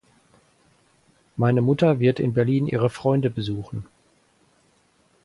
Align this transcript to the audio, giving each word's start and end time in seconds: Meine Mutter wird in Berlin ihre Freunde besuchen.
Meine 1.35 1.61
Mutter 1.61 1.99
wird 1.99 2.19
in 2.19 2.33
Berlin 2.33 2.65
ihre 2.65 2.89
Freunde 2.89 3.29
besuchen. 3.29 3.85